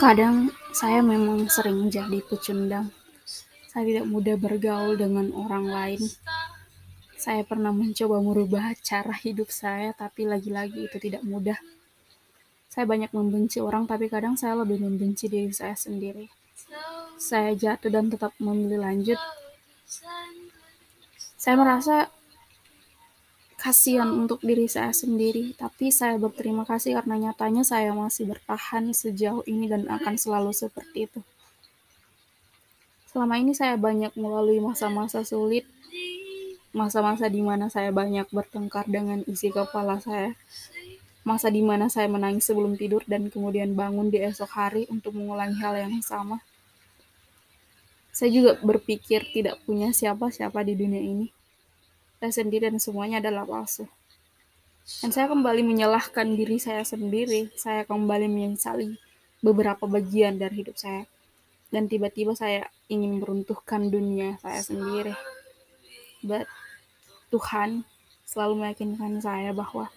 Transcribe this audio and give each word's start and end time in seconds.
Kadang 0.00 0.48
saya 0.72 1.04
memang 1.04 1.44
sering 1.52 1.92
jadi 1.92 2.24
pecundang. 2.24 2.88
Saya 3.68 3.84
tidak 3.84 4.08
mudah 4.08 4.32
bergaul 4.40 4.96
dengan 4.96 5.28
orang 5.36 5.68
lain. 5.68 6.00
Saya 7.20 7.44
pernah 7.44 7.68
mencoba 7.68 8.16
merubah 8.24 8.72
cara 8.80 9.12
hidup 9.12 9.52
saya, 9.52 9.92
tapi 9.92 10.24
lagi-lagi 10.24 10.88
itu 10.88 10.96
tidak 10.96 11.20
mudah. 11.20 11.60
Saya 12.72 12.88
banyak 12.88 13.12
membenci 13.12 13.60
orang, 13.60 13.84
tapi 13.84 14.08
kadang 14.08 14.40
saya 14.40 14.64
lebih 14.64 14.80
membenci 14.80 15.28
diri 15.28 15.52
saya 15.52 15.76
sendiri. 15.76 16.32
Saya 17.20 17.52
jatuh 17.52 17.92
dan 17.92 18.08
tetap 18.08 18.32
memilih 18.40 18.80
lanjut. 18.80 19.20
Saya 21.36 21.60
merasa 21.60 22.08
kasihan 23.60 24.08
untuk 24.08 24.40
diri 24.40 24.64
saya 24.64 24.88
sendiri, 24.96 25.52
tapi 25.52 25.92
saya 25.92 26.16
berterima 26.16 26.64
kasih 26.64 26.96
karena 26.96 27.28
nyatanya 27.28 27.60
saya 27.60 27.92
masih 27.92 28.32
bertahan 28.32 28.88
sejauh 28.96 29.44
ini 29.44 29.68
dan 29.68 29.84
akan 29.84 30.16
selalu 30.16 30.56
seperti 30.56 31.04
itu. 31.04 31.20
Selama 33.12 33.36
ini 33.36 33.52
saya 33.52 33.76
banyak 33.76 34.16
melalui 34.16 34.64
masa-masa 34.64 35.20
sulit, 35.28 35.68
masa-masa 36.72 37.28
di 37.28 37.44
mana 37.44 37.68
saya 37.68 37.92
banyak 37.92 38.32
bertengkar 38.32 38.88
dengan 38.88 39.20
isi 39.28 39.52
kepala 39.52 40.00
saya, 40.00 40.32
masa 41.20 41.52
di 41.52 41.60
mana 41.60 41.92
saya 41.92 42.08
menangis 42.08 42.48
sebelum 42.48 42.80
tidur 42.80 43.04
dan 43.04 43.28
kemudian 43.28 43.76
bangun 43.76 44.08
di 44.08 44.24
esok 44.24 44.56
hari 44.56 44.88
untuk 44.88 45.12
mengulangi 45.12 45.60
hal 45.60 45.76
yang 45.76 46.00
sama. 46.00 46.40
Saya 48.08 48.32
juga 48.32 48.56
berpikir 48.64 49.28
tidak 49.36 49.60
punya 49.68 49.92
siapa-siapa 49.92 50.64
di 50.64 50.80
dunia 50.80 51.04
ini. 51.04 51.39
Saya 52.20 52.44
sendiri 52.44 52.68
dan 52.68 52.76
semuanya 52.76 53.24
adalah 53.24 53.48
palsu. 53.48 53.88
Dan 55.00 55.08
saya 55.08 55.24
kembali 55.32 55.64
menyalahkan 55.64 56.36
diri 56.36 56.60
saya 56.60 56.84
sendiri. 56.84 57.48
Saya 57.56 57.88
kembali 57.88 58.28
menyesali 58.28 58.92
beberapa 59.40 59.88
bagian 59.88 60.36
dari 60.36 60.60
hidup 60.60 60.76
saya. 60.76 61.08
Dan 61.72 61.88
tiba-tiba 61.88 62.36
saya 62.36 62.68
ingin 62.92 63.24
meruntuhkan 63.24 63.88
dunia 63.88 64.36
saya 64.44 64.60
sendiri. 64.60 65.16
But 66.20 66.44
Tuhan 67.32 67.88
selalu 68.28 68.68
meyakinkan 68.68 69.24
saya 69.24 69.56
bahwa 69.56 69.88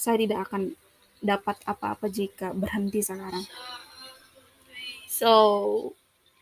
saya 0.00 0.16
tidak 0.24 0.48
akan 0.48 0.72
dapat 1.20 1.60
apa-apa 1.68 2.08
jika 2.08 2.56
berhenti 2.56 3.04
sekarang. 3.04 3.44
So, 5.12 5.30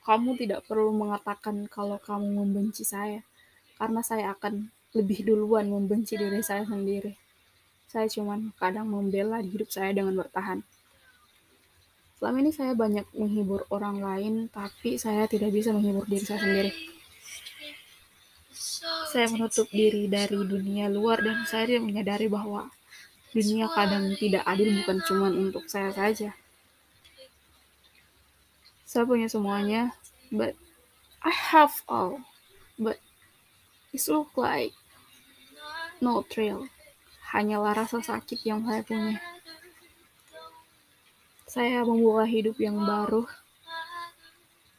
kamu 0.06 0.39
tidak 0.39 0.62
perlu 0.70 0.94
mengatakan 0.94 1.66
kalau 1.66 1.98
kamu 1.98 2.39
membenci 2.39 2.87
saya, 2.87 3.27
karena 3.83 4.00
saya 4.06 4.31
akan 4.34 4.70
lebih 4.92 5.24
duluan 5.24 5.72
membenci 5.72 6.20
diri 6.20 6.44
saya 6.44 6.68
sendiri. 6.68 7.16
Saya 7.88 8.08
cuman 8.08 8.52
kadang 8.56 8.88
membela 8.88 9.40
hidup 9.40 9.68
saya 9.72 9.92
dengan 9.92 10.16
bertahan. 10.16 10.64
Selama 12.16 12.36
ini 12.38 12.52
saya 12.54 12.72
banyak 12.76 13.08
menghibur 13.16 13.66
orang 13.72 13.98
lain, 13.98 14.34
tapi 14.52 14.96
saya 15.00 15.26
tidak 15.26 15.52
bisa 15.52 15.74
menghibur 15.74 16.06
diri 16.06 16.24
saya 16.24 16.40
sendiri. 16.40 16.72
Saya 19.12 19.26
menutup 19.28 19.68
diri 19.68 20.08
dari 20.08 20.38
dunia 20.38 20.88
luar 20.88 21.20
dan 21.20 21.44
saya 21.44 21.68
tidak 21.68 21.84
menyadari 21.84 22.26
bahwa 22.30 22.72
dunia 23.32 23.68
kadang 23.72 24.12
tidak 24.16 24.44
adil 24.44 24.70
bukan 24.82 24.98
cuma 25.08 25.26
untuk 25.32 25.64
saya 25.68 25.90
saja. 25.92 26.36
Saya 28.84 29.08
punya 29.08 29.24
semuanya, 29.28 29.96
but 30.28 30.52
I 31.24 31.32
have 31.32 31.80
all. 31.88 32.20
But 32.76 33.00
it 33.92 34.04
look 34.08 34.32
like 34.36 34.72
no 36.03 36.27
thrill. 36.27 36.67
Hanyalah 37.31 37.86
rasa 37.86 38.03
sakit 38.03 38.42
yang 38.45 38.67
saya 38.67 38.83
punya. 38.83 39.22
Saya 41.47 41.86
membuka 41.86 42.27
hidup 42.27 42.59
yang 42.59 42.77
baru. 42.83 43.25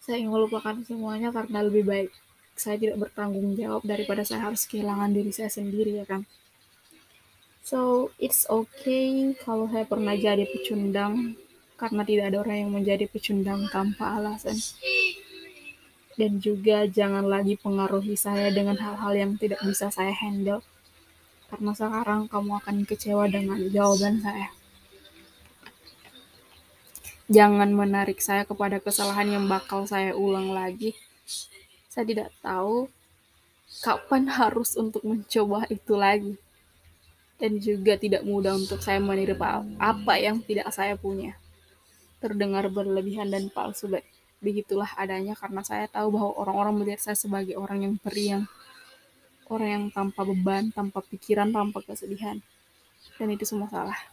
Saya 0.03 0.19
ingin 0.19 0.35
melupakan 0.35 0.75
semuanya 0.83 1.31
karena 1.31 1.63
lebih 1.63 1.87
baik 1.87 2.11
saya 2.53 2.77
tidak 2.77 3.09
bertanggung 3.09 3.57
jawab 3.57 3.81
daripada 3.81 4.21
saya 4.21 4.45
harus 4.45 4.69
kehilangan 4.69 5.09
diri 5.09 5.31
saya 5.33 5.49
sendiri 5.49 6.01
ya 6.01 6.05
kan. 6.05 6.27
So 7.63 8.11
it's 8.19 8.45
okay 8.45 9.33
kalau 9.41 9.71
saya 9.71 9.87
pernah 9.87 10.13
jadi 10.13 10.45
pecundang 10.45 11.39
karena 11.79 12.03
tidak 12.05 12.25
ada 12.29 12.37
orang 12.45 12.57
yang 12.67 12.71
menjadi 12.75 13.05
pecundang 13.09 13.65
tanpa 13.73 14.19
alasan. 14.19 14.59
Dan 16.13 16.37
juga 16.37 16.85
jangan 16.85 17.25
lagi 17.25 17.57
pengaruhi 17.57 18.13
saya 18.13 18.53
dengan 18.53 18.77
hal-hal 18.77 19.17
yang 19.17 19.31
tidak 19.41 19.57
bisa 19.65 19.89
saya 19.89 20.13
handle. 20.13 20.61
Karena 21.53 21.69
sekarang 21.77 22.25
kamu 22.33 22.65
akan 22.65 22.77
kecewa 22.81 23.29
dengan 23.29 23.61
jawaban 23.69 24.17
saya. 24.25 24.49
Jangan 27.29 27.69
menarik 27.69 28.17
saya 28.25 28.41
kepada 28.41 28.81
kesalahan 28.81 29.37
yang 29.37 29.45
bakal 29.45 29.85
saya 29.85 30.17
ulang 30.17 30.49
lagi. 30.49 30.97
Saya 31.93 32.09
tidak 32.09 32.33
tahu 32.41 32.89
kapan 33.85 34.33
harus 34.33 34.73
untuk 34.73 35.05
mencoba 35.05 35.69
itu 35.69 35.93
lagi. 35.93 36.33
Dan 37.37 37.61
juga 37.61 38.01
tidak 38.01 38.25
mudah 38.25 38.57
untuk 38.57 38.81
saya 38.81 38.97
menerima 38.97 39.77
apa 39.77 40.13
yang 40.17 40.41
tidak 40.41 40.73
saya 40.73 40.97
punya. 40.97 41.37
Terdengar 42.17 42.65
berlebihan 42.73 43.29
dan 43.29 43.53
palsu, 43.53 43.93
begitulah 44.41 44.89
adanya 44.97 45.37
karena 45.37 45.61
saya 45.61 45.85
tahu 45.85 46.17
bahwa 46.17 46.33
orang-orang 46.33 46.81
melihat 46.81 47.13
saya 47.13 47.13
sebagai 47.13 47.53
orang 47.61 47.85
yang 47.85 47.95
periang, 48.01 48.49
orang 49.49 49.69
yang 49.69 49.85
tanpa 49.91 50.23
beban, 50.23 50.69
tanpa 50.71 51.01
pikiran, 51.03 51.51
tanpa 51.51 51.83
kesedihan. 51.83 52.39
Dan 53.17 53.27
itu 53.33 53.43
semua 53.43 53.67
salah. 53.67 54.12